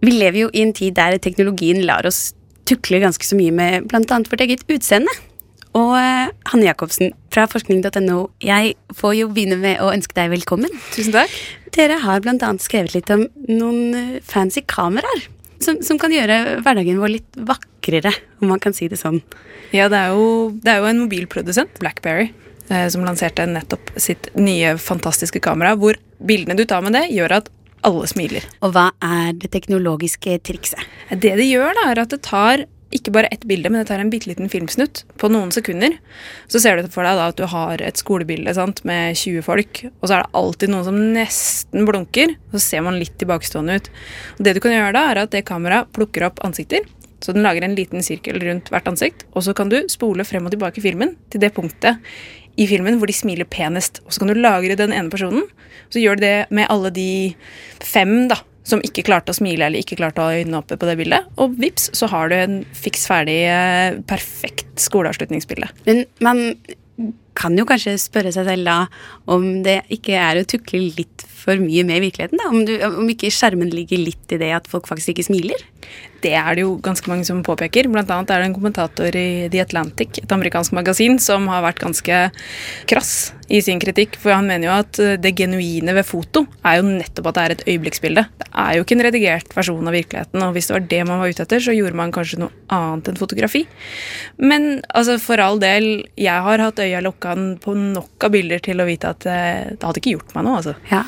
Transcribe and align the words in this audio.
Vi 0.00 0.12
lever 0.14 0.46
jo 0.46 0.52
i 0.52 0.62
en 0.64 0.72
tid 0.76 0.96
der 0.96 1.18
teknologien 1.20 1.82
lar 1.84 2.06
oss 2.08 2.30
tukle 2.68 3.00
ganske 3.02 3.26
så 3.26 3.36
mye 3.36 3.52
med 3.52 3.90
bl.a. 3.90 4.20
vårt 4.30 4.44
eget 4.44 4.64
utseende. 4.70 5.12
Og 5.78 5.92
eh, 5.94 6.30
Hanne 6.50 6.66
Jacobsen 6.66 7.12
fra 7.30 7.44
forskning.no, 7.50 8.22
jeg 8.42 8.74
får 8.96 9.12
jo 9.20 9.28
begynne 9.30 9.58
med 9.60 9.82
å 9.82 9.92
ønske 9.92 10.16
deg 10.16 10.32
velkommen. 10.32 10.72
Tusen 10.96 11.14
takk. 11.14 11.34
Dere 11.76 12.00
har 12.02 12.24
bl.a. 12.24 12.50
skrevet 12.62 12.96
litt 12.96 13.12
om 13.14 13.26
noen 13.46 13.94
eh, 13.94 14.16
fancy 14.26 14.64
kameraer. 14.66 15.28
Som, 15.60 15.82
som, 15.84 15.98
kan 16.00 16.12
gjøre 16.14 16.62
hverdagen 16.64 17.02
vår 17.02 17.18
litt 17.18 17.36
vakrere, 17.36 18.14
om 18.40 18.48
man 18.48 18.62
kan 18.64 18.72
si 18.72 18.88
det 18.88 18.96
sånn. 18.96 19.18
Ja, 19.76 19.90
det 19.92 19.98
er 19.98 20.14
jo, 20.16 20.54
det 20.56 20.72
er 20.72 20.80
jo 20.80 20.88
en 20.88 21.02
mobilprodusent, 21.02 21.76
Blackberry, 21.82 22.30
eh, 22.72 22.86
som 22.88 23.04
lanserte 23.04 23.44
nettopp 23.44 23.92
sitt 24.00 24.30
nye 24.40 24.72
fantastiske 24.80 25.42
kamera, 25.44 25.74
hvor 25.76 26.00
bildene 26.16 26.56
du 26.56 26.64
tar 26.64 26.80
med 26.86 26.96
det, 26.96 27.10
gjør 27.12 27.36
at 27.42 27.52
alle 27.86 28.10
smiler. 28.10 28.44
Og 28.64 28.74
hva 28.74 28.90
er 29.04 29.32
det 29.38 29.52
teknologiske 29.54 30.40
trikset? 30.46 30.82
Det 31.10 31.36
det 31.38 31.48
gjør, 31.48 31.72
da, 31.76 31.88
er 31.90 32.02
at 32.04 32.12
det 32.14 32.22
tar 32.26 32.66
ikke 32.94 33.12
bare 33.14 33.28
ett 33.30 33.44
bilde, 33.46 33.70
men 33.70 33.80
det 33.80 33.88
tar 33.90 34.02
en 34.02 34.10
bitte 34.10 34.26
liten 34.26 34.50
filmsnutt 34.50 35.04
på 35.20 35.30
noen 35.30 35.52
sekunder. 35.54 35.94
Så 36.50 36.58
ser 36.62 36.80
du 36.80 36.88
for 36.90 37.06
deg 37.06 37.18
da 37.18 37.28
at 37.30 37.38
du 37.38 37.46
har 37.50 37.82
et 37.86 38.00
skolebilde 38.00 38.54
sant, 38.56 38.82
med 38.88 39.18
20 39.18 39.44
folk, 39.46 39.84
og 39.92 40.08
så 40.08 40.16
er 40.16 40.24
det 40.24 40.40
alltid 40.40 40.72
noen 40.72 40.88
som 40.88 40.98
nesten 41.14 41.86
blunker. 41.86 42.34
Så 42.54 42.64
ser 42.64 42.82
man 42.86 42.98
litt 42.98 43.14
tilbakestående 43.22 43.78
ut. 43.78 43.92
Og 44.38 44.46
det 44.46 44.56
du 44.56 44.62
kan 44.64 44.74
gjøre 44.74 44.94
da, 44.96 45.04
er 45.12 45.22
at 45.22 45.34
det 45.34 45.46
kameraet 45.48 45.92
plukker 45.94 46.26
opp 46.26 46.42
ansikter. 46.46 46.82
Så 47.20 47.34
den 47.36 47.44
lager 47.44 47.64
en 47.66 47.76
liten 47.76 48.04
sirkel 48.04 48.40
rundt 48.42 48.70
hvert 48.72 48.88
ansikt, 48.88 49.26
og 49.36 49.44
så 49.44 49.54
kan 49.56 49.68
du 49.72 49.82
spole 49.92 50.24
frem 50.24 50.46
og 50.48 50.54
tilbake 50.54 50.82
filmen 50.84 51.16
til 51.32 51.42
det 51.42 51.52
punktet 51.56 52.00
i 52.60 52.66
filmen 52.68 52.98
hvor 53.00 53.10
de 53.10 53.16
smiler 53.16 53.48
penest. 53.48 54.02
Og 54.06 54.14
så 54.14 54.22
kan 54.22 54.32
du 54.32 54.40
lagre 54.40 54.76
den 54.78 54.94
ene 54.96 55.12
personen. 55.12 55.46
Så 55.92 56.02
gjør 56.02 56.18
du 56.18 56.26
det 56.26 56.36
med 56.54 56.70
alle 56.72 56.92
de 56.94 57.10
fem 57.84 58.26
da, 58.30 58.40
som 58.66 58.82
ikke 58.84 59.04
klarte 59.06 59.32
å 59.34 59.36
smile 59.36 59.66
eller 59.66 59.82
ikke 59.82 59.98
klarte 60.00 60.22
å 60.22 60.28
ha 60.28 60.40
øynene 60.40 60.60
oppe 60.60 60.78
på 60.80 60.88
det 60.88 60.96
bildet. 61.00 61.30
Og 61.40 61.56
vips, 61.60 61.90
så 61.96 62.08
har 62.12 62.30
du 62.30 62.36
en 62.36 62.60
fiks 62.76 63.06
ferdig, 63.10 63.38
eh, 63.48 64.00
perfekt 64.10 64.82
skoleavslutningsbilde. 64.82 65.70
Men 65.88 66.04
man 66.20 66.44
kan 67.38 67.56
jo 67.58 67.66
kanskje 67.68 67.96
spørre 68.00 68.32
seg 68.34 68.48
selv 68.48 68.68
da 68.68 68.78
om 69.30 69.62
det 69.66 69.80
ikke 69.92 70.16
er 70.18 70.40
å 70.40 70.46
tukle 70.48 70.82
litt 70.96 71.26
for 71.40 71.60
mye 71.60 71.84
med 71.88 72.04
virkeligheten? 72.04 72.40
da? 72.40 72.50
Om, 72.52 72.64
du, 72.68 72.74
om 72.86 73.10
ikke 73.12 73.32
skjermen 73.32 73.72
ligger 73.72 74.00
litt 74.02 74.34
i 74.34 74.40
det 74.40 74.52
at 74.56 74.70
folk 74.70 74.88
faktisk 74.90 75.14
ikke 75.14 75.30
smiler? 75.30 75.68
Det 76.20 76.34
er 76.36 76.56
det 76.56 76.64
jo 76.66 76.74
ganske 76.84 77.08
mange 77.08 77.24
som 77.24 77.40
påpeker. 77.44 77.88
Blant 77.88 78.10
annet 78.12 78.30
er 78.32 78.42
det 78.42 78.50
en 78.50 78.56
kommentator 78.56 79.16
i 79.16 79.48
The 79.52 79.62
Atlantic, 79.62 80.20
et 80.20 80.34
amerikansk 80.34 80.74
magasin, 80.76 81.16
som 81.22 81.48
har 81.48 81.64
vært 81.64 81.80
ganske 81.80 82.18
krass 82.90 83.12
i 83.48 83.62
sin 83.64 83.80
kritikk. 83.80 84.18
For 84.20 84.34
han 84.36 84.48
mener 84.50 84.68
jo 84.68 84.74
at 84.74 85.00
det 85.24 85.32
genuine 85.38 85.94
ved 85.96 86.06
foto 86.06 86.44
er 86.60 86.78
jo 86.78 86.90
nettopp 86.90 87.30
at 87.30 87.38
det 87.38 87.44
er 87.44 87.54
et 87.56 87.64
øyeblikksbilde. 87.72 88.26
Det 88.42 88.50
er 88.50 88.76
jo 88.76 88.84
ikke 88.84 88.98
en 88.98 89.04
redigert 89.08 89.56
versjon 89.56 89.88
av 89.88 89.96
virkeligheten, 89.96 90.44
og 90.44 90.52
hvis 90.54 90.68
det 90.68 90.76
var 90.76 90.86
det 90.92 91.00
man 91.08 91.22
var 91.22 91.32
ute 91.32 91.46
etter, 91.46 91.64
så 91.64 91.76
gjorde 91.76 92.00
man 92.02 92.12
kanskje 92.14 92.42
noe 92.44 92.52
annet 92.76 93.08
enn 93.10 93.20
fotografi. 93.20 93.64
Men 94.36 94.68
altså, 94.92 95.16
for 95.22 95.40
all 95.40 95.60
del, 95.62 95.88
jeg 96.20 96.46
har 96.50 96.66
hatt 96.66 96.84
øya 96.84 97.00
lukka 97.20 97.60
på 97.60 97.74
nok 97.74 98.24
av 98.24 98.32
bilder 98.32 98.60
til 98.60 98.80
å 98.80 98.86
vite 98.86 99.10
at 99.10 99.26
eh, 99.26 99.76
det 99.76 99.84
hadde 99.84 100.00
ikke 100.00 100.16
gjort 100.16 100.34
meg 100.34 100.44
noe, 100.44 100.56
altså. 100.60 100.74
Ja. 100.90 101.04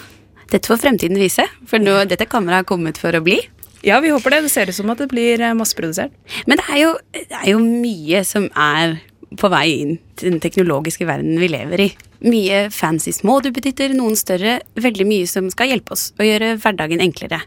Dette 0.52 0.68
får 0.68 0.82
fremtiden 0.82 1.18
vise, 1.18 1.46
for 1.66 1.80
nå, 1.80 2.04
dette 2.04 2.26
kameraet 2.26 2.64
har 2.64 2.68
kommet 2.68 2.98
for 2.98 3.14
å 3.14 3.22
bli. 3.24 3.40
Ja, 3.82 4.00
vi 4.00 4.12
håper 4.12 4.30
det. 4.30 4.42
Det 4.44 4.52
ser 4.52 4.68
ut 4.68 4.76
som 4.76 4.90
at 4.92 5.00
det 5.00 5.08
blir 5.10 5.40
eh, 5.40 5.54
masseprodusert. 5.54 6.12
Men 6.46 6.60
det 6.60 6.66
er, 6.68 6.78
jo, 6.82 6.92
det 7.12 7.40
er 7.40 7.50
jo 7.54 7.62
mye 7.62 8.22
som 8.24 8.48
er 8.54 9.00
på 9.40 9.48
vei 9.48 9.66
inn 9.80 9.94
til 10.20 10.34
den 10.34 10.42
teknologiske 10.44 11.06
verdenen 11.08 11.40
vi 11.40 11.48
lever 11.48 11.86
i. 11.86 11.88
Mye 12.22 12.66
fancy 12.70 13.14
små 13.16 13.40
duppeditter, 13.42 13.94
noen 13.96 14.14
større. 14.18 14.60
Veldig 14.76 15.08
mye 15.08 15.30
som 15.30 15.48
skal 15.50 15.72
hjelpe 15.72 15.96
oss 15.96 16.10
å 16.20 16.26
gjøre 16.26 16.58
hverdagen 16.62 17.02
enklere. 17.02 17.40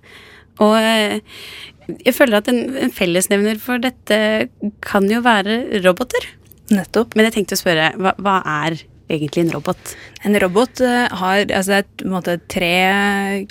Og 0.65 0.75
eh, 0.79 1.21
jeg 2.01 2.15
føler 2.17 2.39
at 2.41 2.49
en, 2.49 2.63
en 2.81 2.91
fellesnevner 2.91 3.61
for 3.61 3.79
dette 3.83 4.17
kan 4.83 5.07
jo 5.11 5.21
være 5.23 5.83
roboter. 5.85 6.25
Nettopp. 6.73 7.13
Men 7.15 7.27
jeg 7.27 7.39
tenkte 7.39 7.57
å 7.57 7.61
spørre, 7.61 7.91
hva, 8.01 8.15
hva 8.17 8.39
er 8.65 8.79
egentlig 9.11 9.45
en 9.45 9.53
robot? 9.53 9.93
En 10.25 10.39
robot 10.41 10.81
eh, 10.81 11.05
har 11.19 11.43
altså 11.43 11.75
det 11.75 11.79
er 11.81 12.09
måte, 12.09 12.37
tre 12.51 12.73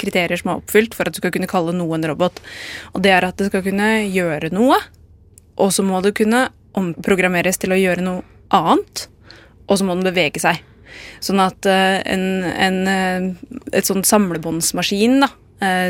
kriterier 0.00 0.41
som 0.41 0.52
er 0.52 0.60
oppfylt 0.62 0.97
for 0.97 1.06
at 1.06 1.14
du 1.14 1.22
skal 1.22 1.34
kunne 1.34 1.50
kalle 1.50 1.74
noe 1.76 1.98
en 1.98 2.08
robot. 2.10 2.42
Og 2.92 3.04
det 3.04 3.14
er 3.14 3.28
at 3.28 3.38
det 3.38 3.50
skal 3.53 3.64
kunne 3.66 3.91
gjøre 4.08 4.50
noe, 4.54 4.80
og 5.54 5.72
så 5.74 5.86
må 5.86 6.03
det 6.03 6.16
kunne 6.19 6.48
omprogrammeres 6.74 7.60
til 7.62 7.74
å 7.74 7.78
gjøre 7.78 8.03
noe 8.03 8.24
annet, 8.54 9.06
og 9.69 9.78
så 9.78 9.86
må 9.86 9.94
den 9.94 10.08
bevege 10.08 10.42
seg. 10.42 10.58
Sånn 11.22 11.41
at 11.42 11.66
uh, 11.66 12.00
en, 12.06 12.42
en, 12.42 12.76
uh, 12.86 13.54
et 13.74 13.86
sånn 13.86 14.04
samlebåndsmaskin 14.06 15.22
da, 15.22 15.30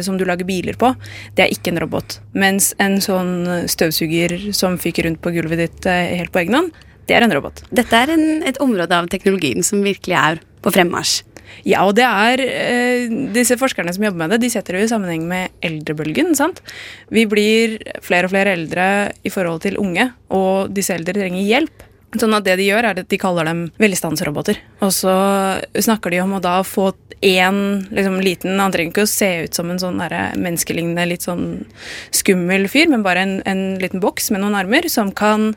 som 0.05 0.15
du 0.21 0.23
lager 0.29 0.47
biler 0.47 0.77
på, 0.79 0.91
det 1.35 1.43
er 1.43 1.51
ikke 1.51 1.73
en 1.73 1.81
robot. 1.83 2.19
Mens 2.37 2.69
en 2.85 3.01
sånn 3.03 3.65
støvsuger 3.67 4.53
som 4.55 4.77
fyker 4.79 5.09
rundt 5.09 5.19
på 5.25 5.33
gulvet 5.35 5.59
ditt 5.59 5.89
helt 5.89 6.31
på 6.31 6.45
egen 6.45 6.55
hånd, 6.55 6.77
det 7.09 7.17
er 7.17 7.27
en 7.27 7.37
robot. 7.37 7.63
Dette 7.75 8.01
er 8.01 8.15
en, 8.15 8.27
et 8.47 8.59
område 8.65 8.97
av 8.97 9.09
teknologien 9.13 9.65
som 9.67 9.85
virkelig 9.85 10.17
er 10.21 10.43
på 10.65 10.73
fremmarsj. 10.75 11.23
Ja, 11.63 11.85
og 11.87 11.95
det 11.95 12.05
er 12.05 12.43
eh, 12.43 13.15
Disse 13.35 13.57
forskerne 13.61 13.93
som 13.95 14.05
jobber 14.07 14.25
med 14.25 14.35
det, 14.35 14.43
de 14.43 14.51
setter 14.53 14.77
det 14.77 14.89
i 14.89 14.91
sammenheng 14.91 15.27
med 15.29 15.55
eldrebølgen. 15.65 16.35
sant? 16.35 16.61
Vi 17.15 17.27
blir 17.31 17.79
flere 18.03 18.29
og 18.29 18.35
flere 18.35 18.57
eldre 18.57 18.87
i 19.23 19.33
forhold 19.33 19.63
til 19.65 19.79
unge, 19.81 20.11
og 20.35 20.75
disse 20.75 20.97
eldre 20.97 21.17
trenger 21.17 21.45
hjelp. 21.45 21.91
Sånn 22.15 22.35
at 22.37 22.45
det 22.47 22.59
de 22.61 22.69
gjør, 22.69 22.87
er 22.87 23.01
at 23.03 23.11
de 23.11 23.19
kaller 23.19 23.49
dem 23.49 23.65
velstandsroboter. 23.83 24.61
Og 24.87 24.93
så 24.95 25.15
snakker 25.75 26.15
de 26.15 26.21
om 26.23 26.37
å 26.37 26.43
da 26.43 26.61
få 26.67 26.93
én 27.25 27.59
liksom, 27.91 28.21
liten 28.23 28.61
Han 28.61 28.75
trenger 28.75 28.93
ikke 28.93 29.07
å 29.07 29.11
se 29.11 29.31
ut 29.47 29.57
som 29.57 29.73
en 29.73 29.81
sånn 29.83 29.99
menneskelignende, 29.99 31.09
litt 31.11 31.27
sånn 31.27 31.65
skummel 32.15 32.69
fyr, 32.71 32.91
men 32.93 33.03
bare 33.07 33.25
en, 33.27 33.35
en 33.51 33.65
liten 33.83 34.03
boks 34.05 34.31
med 34.31 34.45
noen 34.45 34.59
armer 34.59 34.87
som 34.93 35.11
kan 35.11 35.53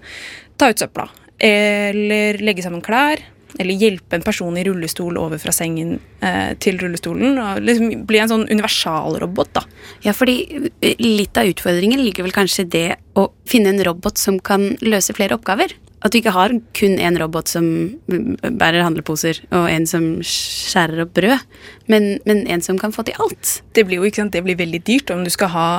ta 0.57 0.71
ut 0.71 0.81
søpla 0.81 1.09
eller 1.39 2.39
legge 2.43 2.65
sammen 2.65 2.83
klær. 2.85 3.21
Eller 3.57 3.79
hjelpe 3.79 4.17
en 4.17 4.25
person 4.25 4.57
i 4.59 4.63
rullestol 4.67 5.17
over 5.17 5.39
fra 5.41 5.53
sengen 5.55 5.95
eh, 6.21 6.51
til 6.61 6.77
rullestolen. 6.81 7.39
og 7.41 7.63
liksom 7.63 8.03
Bli 8.09 8.19
en 8.21 8.29
sånn 8.29 8.45
universalrobot, 8.51 9.53
da. 9.55 9.63
Ja, 10.05 10.13
fordi 10.13 10.67
eh, 10.81 10.99
litt 11.01 11.37
av 11.39 11.49
utfordringen 11.49 12.03
ligger 12.03 12.27
vel 12.27 12.35
kanskje 12.35 12.67
det 12.69 12.87
å 13.17 13.29
finne 13.49 13.73
en 13.73 13.83
robot 13.87 14.19
som 14.21 14.37
kan 14.43 14.73
løse 14.83 15.15
flere 15.17 15.39
oppgaver. 15.39 15.73
At 16.05 16.13
du 16.13 16.19
ikke 16.19 16.35
har 16.35 16.53
kun 16.77 16.99
én 17.01 17.17
robot 17.17 17.49
som 17.49 17.65
bærer 18.05 18.83
handleposer, 18.85 19.39
og 19.49 19.65
en 19.71 19.87
som 19.89 20.05
skjærer 20.21 21.07
opp 21.07 21.15
brød, 21.17 21.41
men, 21.89 22.19
men 22.29 22.43
en 22.53 22.61
som 22.61 22.77
kan 22.77 22.93
få 22.93 23.07
til 23.07 23.17
alt. 23.23 23.61
Det 23.73 23.87
blir 23.87 24.03
jo 24.03 24.05
ikke 24.05 24.21
sant, 24.21 24.35
det 24.35 24.43
blir 24.45 24.59
veldig 24.59 24.83
dyrt 24.85 25.15
om 25.15 25.23
du 25.25 25.33
skal 25.33 25.49
ha 25.55 25.69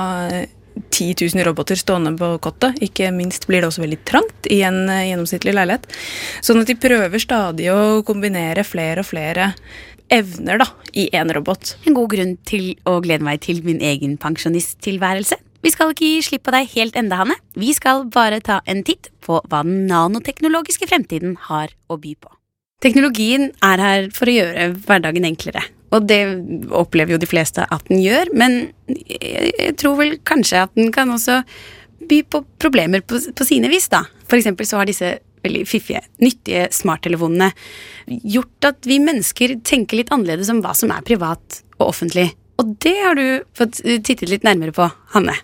10 0.89 1.27
000 1.35 1.45
roboter 1.47 1.79
stående 1.79 2.15
på 2.19 2.31
kottet. 2.43 2.79
Ikke 2.85 3.11
minst 3.15 3.47
blir 3.49 3.61
det 3.61 3.69
også 3.69 3.83
veldig 3.83 3.99
trangt 4.07 4.49
i 4.51 4.61
en 4.67 4.85
uh, 4.87 5.03
gjennomsnittlig 5.07 5.55
leilighet. 5.55 5.87
Sånn 6.45 6.61
at 6.63 6.71
de 6.71 6.77
prøver 6.79 7.23
stadig 7.23 7.69
å 7.73 8.01
kombinere 8.07 8.65
flere 8.67 9.03
og 9.03 9.09
flere 9.09 9.51
evner 10.09 10.63
da, 10.63 10.67
i 10.97 11.09
én 11.13 11.29
robot. 11.35 11.75
En 11.85 11.97
god 11.97 12.09
grunn 12.15 12.33
til 12.49 12.71
å 12.89 12.97
glede 13.03 13.25
meg 13.25 13.43
til 13.45 13.61
min 13.65 13.81
egen 13.85 14.17
pensjonisttilværelse. 14.21 15.37
Vi 15.59 15.71
skal 15.73 15.91
ikke 15.91 16.07
gi 16.07 16.19
slipp 16.23 16.45
på 16.47 16.53
deg 16.55 16.69
helt 16.73 16.97
enda, 16.99 17.19
Hanne. 17.19 17.35
Vi 17.59 17.73
skal 17.75 18.05
bare 18.13 18.39
ta 18.43 18.61
en 18.69 18.83
titt 18.87 19.11
på 19.25 19.41
hva 19.51 19.63
den 19.67 19.85
nanoteknologiske 19.89 20.87
fremtiden 20.87 21.35
har 21.49 21.73
å 21.91 21.99
by 21.99 22.15
på. 22.15 22.31
Teknologien 22.79 23.49
er 23.65 23.83
her 23.83 24.07
for 24.15 24.31
å 24.31 24.37
gjøre 24.37 24.69
hverdagen 24.85 25.27
enklere. 25.27 25.65
Og 25.95 26.05
det 26.09 26.21
opplever 26.75 27.15
jo 27.15 27.21
de 27.21 27.29
fleste 27.29 27.65
at 27.65 27.87
den 27.89 28.01
gjør, 28.03 28.29
men 28.37 28.59
jeg 28.87 29.73
tror 29.81 29.97
vel 30.01 30.17
kanskje 30.27 30.65
at 30.67 30.75
den 30.77 30.91
kan 30.93 31.09
også 31.13 31.41
by 32.09 32.21
på 32.29 32.43
problemer 32.61 33.01
på, 33.05 33.17
på 33.17 33.47
sine 33.47 33.71
vis, 33.71 33.89
da. 33.91 34.03
For 34.29 34.37
eksempel 34.37 34.67
så 34.69 34.79
har 34.79 34.89
disse 34.89 35.17
veldig 35.43 35.63
fiffige, 35.67 36.01
nyttige 36.21 36.67
smarttelefonene 36.75 37.51
gjort 38.07 38.69
at 38.69 38.89
vi 38.89 38.99
mennesker 39.01 39.55
tenker 39.67 40.01
litt 40.01 40.11
annerledes 40.13 40.51
om 40.51 40.61
hva 40.63 40.75
som 40.77 40.91
er 40.93 41.05
privat 41.07 41.61
og 41.79 41.89
offentlig. 41.89 42.29
Og 42.59 42.75
det 42.83 42.95
har 42.99 43.15
du 43.15 43.25
fått 43.55 43.79
tittet 44.03 44.29
litt 44.31 44.45
nærmere 44.47 44.75
på, 44.75 44.89
Hanne. 45.15 45.37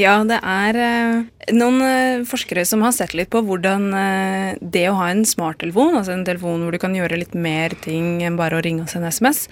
Ja, 0.00 0.14
det 0.24 0.38
er 0.46 0.76
eh, 0.80 1.50
noen 1.56 1.82
eh, 1.84 2.22
forskere 2.28 2.62
som 2.68 2.84
har 2.84 2.94
sett 2.96 3.12
litt 3.16 3.30
på 3.32 3.42
hvordan 3.44 3.88
eh, 3.96 4.58
det 4.60 4.86
å 4.88 4.96
ha 5.00 5.10
en 5.10 5.24
smarttelefon, 5.28 5.96
altså 5.98 6.14
en 6.14 6.24
telefon 6.26 6.62
hvor 6.64 6.74
du 6.74 6.80
kan 6.80 6.94
gjøre 6.96 7.18
litt 7.20 7.34
mer 7.34 7.74
ting 7.84 8.22
enn 8.24 8.38
bare 8.38 8.58
å 8.58 8.64
ringe 8.64 8.86
og 8.86 8.92
sende 8.92 9.10
SMS, 9.12 9.44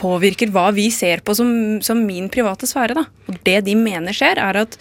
påvirker 0.00 0.50
hva 0.54 0.70
vi 0.74 0.88
ser 0.94 1.22
på 1.24 1.36
som, 1.38 1.50
som 1.84 2.00
min 2.06 2.30
private 2.32 2.66
sfære. 2.70 2.96
Da. 2.98 3.06
Og 3.30 3.38
det 3.46 3.60
de 3.68 3.76
mener 3.78 4.16
skjer, 4.16 4.40
er 4.42 4.62
at 4.64 4.78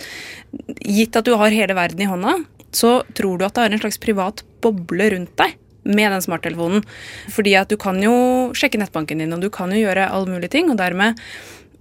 gitt 0.81 1.19
at 1.19 1.27
du 1.27 1.35
har 1.39 1.53
hele 1.53 1.77
verden 1.77 2.01
i 2.01 2.09
hånda, 2.09 2.38
så 2.73 3.01
tror 3.13 3.38
du 3.38 3.45
at 3.45 3.57
det 3.57 3.67
er 3.67 3.75
en 3.75 3.83
slags 3.83 4.01
privat 4.01 4.41
boble 4.63 5.11
rundt 5.13 5.35
deg 5.41 5.59
med 5.83 6.13
den 6.15 6.23
smarttelefonen. 6.23 6.85
Fordi 7.33 7.57
at 7.59 7.69
du 7.69 7.77
kan 7.77 7.99
jo 8.01 8.15
sjekke 8.57 8.79
nettbanken 8.81 9.21
din, 9.21 9.35
og 9.35 9.43
du 9.43 9.51
kan 9.53 9.73
jo 9.73 9.83
gjøre 9.83 10.07
alle 10.09 10.31
mulige 10.31 10.55
ting, 10.55 10.71
og 10.71 10.79
dermed 10.79 11.19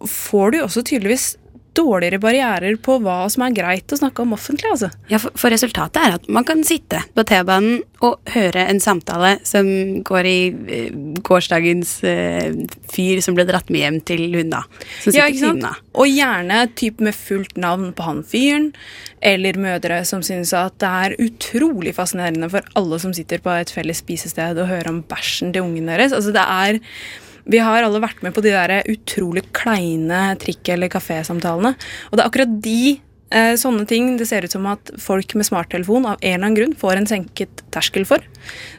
får 0.02 0.52
du 0.52 0.58
også 0.64 0.82
tydeligvis 0.84 1.36
dårligere 1.76 2.18
barrierer 2.22 2.76
på 2.82 2.98
hva 3.02 3.24
som 3.32 3.44
er 3.46 3.54
greit 3.56 3.92
å 3.92 3.98
snakke 3.98 4.24
om 4.24 4.34
offentlig. 4.36 4.68
altså. 4.72 4.90
Ja, 5.10 5.18
for, 5.22 5.34
for 5.38 5.54
resultatet 5.54 6.00
er 6.02 6.16
at 6.18 6.28
man 6.32 6.46
kan 6.48 6.62
sitte 6.66 7.00
på 7.16 7.24
T-banen 7.28 7.80
og 8.02 8.18
høre 8.34 8.64
en 8.68 8.80
samtale 8.82 9.36
som 9.46 9.66
går 10.06 10.28
i 10.28 10.36
eh, 10.76 10.90
gårsdagens 11.24 11.94
eh, 12.08 12.52
fyr 12.92 13.22
som 13.24 13.38
ble 13.38 13.46
dratt 13.48 13.70
med 13.72 13.84
hjem 13.84 13.98
til 14.12 14.24
hun 14.34 14.52
da. 14.52 14.64
Som 15.02 15.12
sitter 15.12 15.20
Ja, 15.22 15.30
ikke 15.30 15.44
sant? 15.46 15.62
siden. 15.64 15.88
Og 16.02 16.10
gjerne 16.10 16.60
typ 16.78 17.02
med 17.04 17.16
fullt 17.16 17.56
navn 17.60 17.92
på 17.96 18.06
han 18.08 18.22
fyren, 18.26 18.70
eller 19.22 19.58
mødre 19.62 20.00
som 20.08 20.22
syns 20.26 20.50
at 20.58 20.78
det 20.82 20.92
er 21.06 21.18
utrolig 21.22 21.92
fascinerende 21.96 22.48
for 22.52 22.66
alle 22.78 22.98
som 23.02 23.12
sitter 23.14 23.42
på 23.44 23.52
et 23.54 23.70
felles 23.70 24.00
spisested 24.02 24.58
og 24.58 24.70
hører 24.72 24.90
om 24.90 25.02
bæsjen 25.06 25.52
til 25.54 25.62
ungen 25.68 25.86
deres. 25.92 26.12
Altså 26.16 26.34
det 26.34 26.42
er 26.42 26.80
vi 27.44 27.62
har 27.62 27.82
alle 27.82 28.02
vært 28.02 28.22
med 28.24 28.34
på 28.36 28.44
de 28.44 28.52
der 28.54 28.82
utrolig 28.90 29.44
kleine 29.56 30.32
trikk- 30.42 30.74
eller 30.74 30.92
kafésamtalene. 30.92 31.74
Og 32.10 32.16
det 32.16 32.22
er 32.22 32.30
akkurat 32.30 32.54
de 32.62 33.00
eh, 33.32 33.54
sånne 33.58 33.86
ting 33.88 34.14
det 34.20 34.28
ser 34.30 34.46
ut 34.46 34.54
som 34.54 34.66
at 34.70 34.92
folk 35.02 35.34
med 35.38 35.48
smarttelefon 35.48 36.06
av 36.06 36.16
en 36.20 36.28
eller 36.28 36.38
annen 36.40 36.58
grunn 36.58 36.74
får 36.78 37.00
en 37.00 37.10
senket 37.10 37.64
terskel 37.74 38.06
for. 38.08 38.24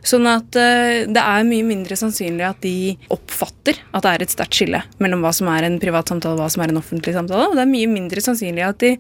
Sånn 0.06 0.28
at 0.30 0.58
eh, 0.60 1.04
det 1.10 1.24
er 1.24 1.48
mye 1.50 1.68
mindre 1.68 1.98
sannsynlig 2.00 2.48
at 2.48 2.64
de 2.66 2.96
oppfatter 3.14 3.80
at 3.92 4.06
det 4.06 4.16
er 4.16 4.26
et 4.26 4.36
sterkt 4.36 4.60
skille 4.60 4.84
mellom 5.04 5.26
hva 5.26 5.34
som 5.36 5.50
er 5.54 5.68
en 5.68 5.80
privat 5.84 6.12
samtale 6.12 6.38
og 6.38 6.46
hva 6.46 6.52
som 6.54 6.66
er 6.66 6.74
en 6.74 6.84
offentlig 6.84 7.16
samtale. 7.18 7.50
Og 7.50 7.58
det 7.58 7.66
er 7.66 7.74
mye 7.74 7.92
mindre 7.92 8.24
sannsynlig 8.24 8.68
at 8.68 8.84
de 8.84 8.98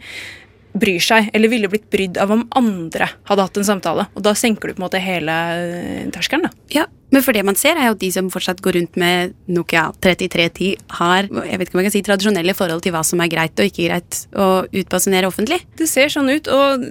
bryr 0.73 1.01
seg, 1.03 1.27
eller 1.37 1.51
ville 1.51 1.69
blitt 1.69 1.85
brydd 1.93 2.17
av 2.21 2.31
om 2.33 2.47
andre 2.57 3.07
hadde 3.29 3.45
hatt 3.45 3.59
en 3.61 3.67
samtale. 3.67 4.07
Og 4.17 4.25
da 4.25 4.33
senker 4.37 4.69
du 4.69 4.75
på 4.75 4.81
en 4.81 4.87
måte 4.87 5.01
hele 5.03 5.35
eh, 5.53 6.05
terskelen. 6.13 6.47
da. 6.47 6.65
Ja, 6.73 6.87
men 7.13 7.23
for 7.25 7.35
det 7.35 7.45
man 7.45 7.57
ser 7.59 7.77
er 7.77 7.91
jo 7.91 7.95
at 7.95 8.01
de 8.01 8.09
som 8.15 8.29
fortsatt 8.33 8.61
går 8.65 8.79
rundt 8.79 8.97
med 8.99 9.35
Nokia 9.53 9.87
3310 10.01 10.71
har 10.99 11.27
jeg 11.29 11.59
vet 11.61 11.69
ikke 11.69 11.77
om 11.77 11.83
jeg 11.83 11.89
kan 11.89 11.95
si, 11.95 12.05
tradisjonelle 12.07 12.55
forhold 12.57 12.81
til 12.85 12.95
hva 12.95 13.03
som 13.05 13.21
er 13.23 13.31
greit 13.31 13.59
og 13.61 13.69
ikke 13.69 13.85
greit 13.87 14.23
å 14.33 14.47
utbasunere 14.67 15.29
offentlig. 15.29 15.61
Det 15.77 15.87
ser 15.89 16.09
sånn 16.13 16.31
ut, 16.33 16.49
og 16.49 16.87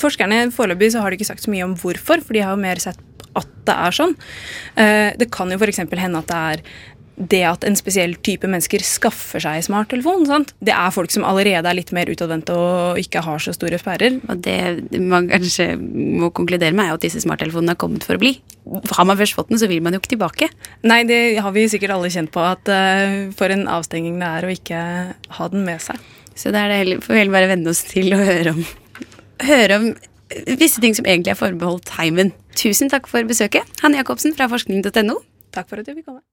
forskerne 0.00 0.46
foreløpig 0.54 0.92
så 0.94 1.02
har 1.02 1.10
de 1.10 1.18
ikke 1.18 1.28
sagt 1.32 1.44
så 1.44 1.52
mye 1.52 1.66
om 1.66 1.74
hvorfor, 1.78 2.22
for 2.24 2.36
de 2.36 2.42
har 2.44 2.54
jo 2.54 2.62
mer 2.62 2.80
sett 2.82 3.00
at 3.34 3.50
det 3.66 3.74
er 3.74 3.94
sånn. 3.96 4.12
Eh, 4.78 5.10
Det 5.18 5.30
kan 5.34 5.50
jo 5.50 5.58
f.eks. 5.58 5.82
hende 5.82 6.20
at 6.22 6.30
det 6.30 6.40
er 6.54 6.62
det 7.16 7.42
at 7.46 7.64
en 7.66 7.76
spesiell 7.78 8.16
type 8.26 8.48
mennesker 8.50 8.82
skaffer 8.84 9.42
seg 9.42 9.62
smarttelefon. 9.66 10.26
sant? 10.26 10.52
Det 10.64 10.74
er 10.74 10.94
folk 10.94 11.12
som 11.14 11.26
allerede 11.26 11.70
er 11.70 11.78
litt 11.78 11.92
mer 11.94 12.10
utadvendte 12.10 12.56
og 12.58 12.98
ikke 13.00 13.22
har 13.24 13.42
så 13.42 13.54
store 13.54 13.78
sperrer. 13.78 14.18
Og 14.28 14.40
det 14.42 15.00
man 15.00 15.28
kanskje 15.30 15.74
må 15.78 16.32
konkludere 16.34 16.74
med, 16.74 16.88
er 16.88 16.98
at 16.98 17.04
disse 17.06 17.22
smarttelefonene 17.22 17.76
har 17.76 17.80
kommet 17.80 18.06
for 18.06 18.18
å 18.18 18.22
bli. 18.22 18.34
Har 18.96 19.06
man 19.06 19.20
først 19.20 19.36
fått 19.38 19.52
den, 19.52 19.60
så 19.60 19.70
vil 19.70 19.84
man 19.84 19.94
jo 19.94 20.02
ikke 20.02 20.14
tilbake. 20.16 20.50
Nei, 20.86 21.02
det 21.08 21.20
har 21.44 21.54
vi 21.54 21.68
sikkert 21.70 21.94
alle 21.96 22.10
kjent 22.12 22.32
på, 22.34 22.42
at 22.42 22.70
eh, 22.72 23.30
for 23.36 23.52
en 23.54 23.68
avstenging 23.70 24.18
det 24.22 24.30
er 24.30 24.48
å 24.48 24.54
ikke 24.54 24.80
ha 25.38 25.48
den 25.52 25.66
med 25.68 25.84
seg. 25.84 26.00
Så 26.34 26.50
da 26.50 26.64
er 26.66 26.96
får 26.98 27.14
vi 27.14 27.20
heller 27.20 27.36
bare 27.36 27.52
venne 27.52 27.70
oss 27.70 27.84
til 27.86 28.10
å 28.16 28.18
høre 28.18 28.56
om, 28.56 28.64
høre 29.44 29.78
om 29.78 29.88
visse 30.58 30.82
ting 30.82 30.96
som 30.96 31.06
egentlig 31.06 31.34
er 31.34 31.38
forbeholdt 31.38 31.94
heimen. 32.00 32.34
Tusen 32.58 32.90
takk 32.90 33.06
for 33.10 33.26
besøket, 33.28 33.68
Hanne 33.84 34.02
Jacobsen 34.02 34.34
fra 34.34 34.50
forskning.no. 34.50 35.20
Takk 35.54 35.70
for 35.70 35.78
at 35.78 35.86
du 35.86 35.94
fikk 35.94 36.08
komme. 36.08 36.24